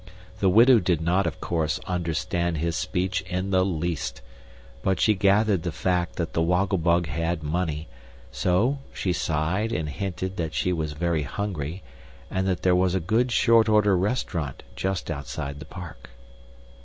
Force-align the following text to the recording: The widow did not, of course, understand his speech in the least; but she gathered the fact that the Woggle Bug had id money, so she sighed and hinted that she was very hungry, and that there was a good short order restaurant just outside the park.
The 0.39 0.49
widow 0.49 0.79
did 0.79 0.99
not, 0.99 1.27
of 1.27 1.39
course, 1.39 1.79
understand 1.85 2.57
his 2.57 2.75
speech 2.75 3.21
in 3.29 3.51
the 3.51 3.63
least; 3.63 4.23
but 4.81 4.99
she 4.99 5.13
gathered 5.13 5.61
the 5.61 5.71
fact 5.71 6.15
that 6.15 6.33
the 6.33 6.41
Woggle 6.41 6.79
Bug 6.79 7.05
had 7.05 7.41
id 7.43 7.43
money, 7.43 7.87
so 8.31 8.79
she 8.91 9.13
sighed 9.13 9.71
and 9.71 9.87
hinted 9.87 10.37
that 10.37 10.55
she 10.55 10.73
was 10.73 10.93
very 10.93 11.21
hungry, 11.21 11.83
and 12.31 12.47
that 12.47 12.63
there 12.63 12.75
was 12.75 12.95
a 12.95 12.99
good 12.99 13.31
short 13.31 13.69
order 13.69 13.95
restaurant 13.95 14.63
just 14.75 15.11
outside 15.11 15.59
the 15.59 15.65
park. 15.65 16.09